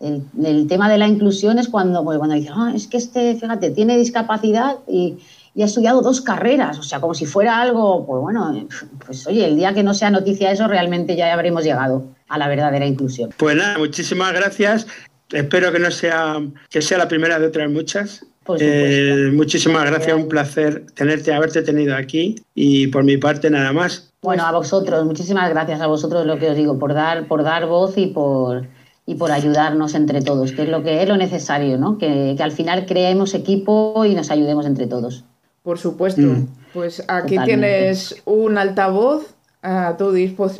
[0.00, 3.70] el, tema de la inclusión es cuando, pues, cuando dicen, ah, es que este, fíjate,
[3.70, 5.18] tiene discapacidad y,
[5.54, 8.66] y ha estudiado dos carreras, o sea, como si fuera algo, pues bueno,
[9.06, 12.48] pues oye, el día que no sea noticia eso, realmente ya habremos llegado a la
[12.48, 13.30] verdadera inclusión.
[13.36, 14.86] Pues nada, muchísimas gracias.
[15.30, 18.26] Espero que no sea, que sea la primera de otras muchas.
[18.58, 24.12] Eh, muchísimas gracias, un placer tenerte, haberte tenido aquí y por mi parte nada más.
[24.22, 27.66] Bueno, a vosotros, muchísimas gracias a vosotros lo que os digo, por dar, por dar
[27.66, 28.66] voz y por,
[29.06, 31.98] y por ayudarnos entre todos, que es lo que es lo necesario, ¿no?
[31.98, 35.24] Que, que al final creemos equipo y nos ayudemos entre todos.
[35.62, 36.22] Por supuesto.
[36.22, 36.48] Mm.
[36.72, 39.34] Pues aquí tienes un altavoz.
[39.62, 40.12] A tu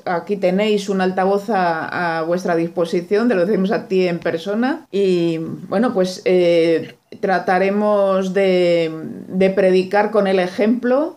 [0.05, 4.86] aquí tenéis un altavoz a, vuestra disposición, te lo decimos a ti en persona.
[4.92, 8.92] Y bueno, pues eh, trataremos de,
[9.28, 11.16] de predicar con el ejemplo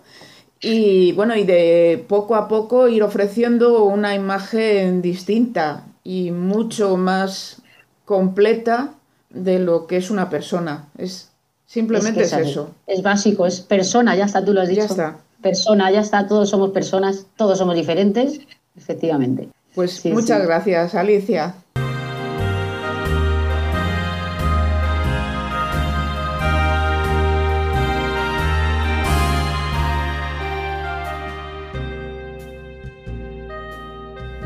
[0.62, 7.62] y bueno, y de poco a poco ir ofreciendo una imagen distinta y mucho más
[8.04, 8.96] completa
[9.30, 10.88] de lo que es una persona.
[10.98, 11.30] Es
[11.66, 12.72] Simplemente es, eso.
[12.88, 14.82] Es básico, es persona, ya está, tú lo has dicho.
[14.82, 15.18] Ya está.
[15.46, 18.40] Persona, ya está, todos somos personas, todos somos diferentes,
[18.76, 19.48] efectivamente.
[19.76, 21.54] Pues muchas gracias, Alicia.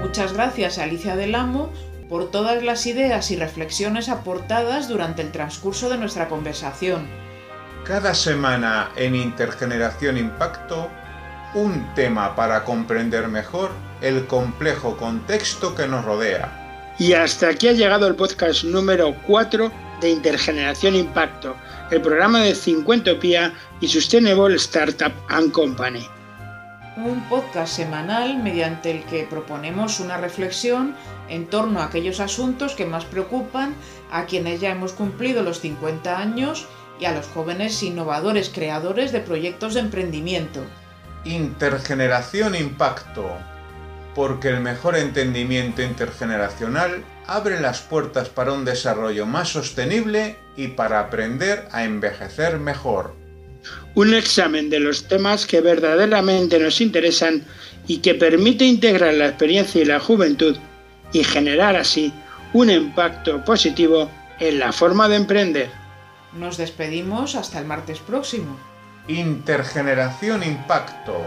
[0.02, 1.70] Muchas gracias, Alicia del Amo,
[2.10, 7.29] por todas las ideas y reflexiones aportadas durante el transcurso de nuestra conversación.
[7.90, 10.92] Cada semana en Intergeneración Impacto,
[11.56, 13.72] un tema para comprender mejor
[14.02, 16.94] el complejo contexto que nos rodea.
[17.00, 19.72] Y hasta aquí ha llegado el podcast número 4
[20.02, 21.56] de Intergeneración Impacto,
[21.90, 26.06] el programa de 50 Pia y Sustainable Startup and Company.
[26.96, 30.94] Un podcast semanal mediante el que proponemos una reflexión
[31.28, 33.74] en torno a aquellos asuntos que más preocupan
[34.12, 36.68] a quienes ya hemos cumplido los 50 años
[37.00, 40.62] y a los jóvenes innovadores creadores de proyectos de emprendimiento.
[41.26, 43.30] Intergeneración Impacto,
[44.16, 51.00] porque el mejor entendimiento intergeneracional abre las puertas para un desarrollo más sostenible y para
[51.00, 53.16] aprender a envejecer mejor.
[53.96, 57.46] Un examen de los temas que verdaderamente nos interesan
[57.88, 60.58] y que permite integrar la experiencia y la juventud
[61.12, 62.14] y generar así
[62.54, 65.79] un impacto positivo en la forma de emprender.
[66.34, 68.58] Nos despedimos hasta el martes próximo.
[69.08, 71.18] Intergeneración Impacto,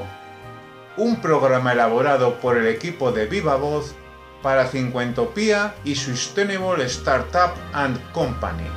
[0.97, 3.95] un programa elaborado por el equipo de Viva Voz
[4.43, 8.69] para Cincuentopía y Sustainable Startup and Company.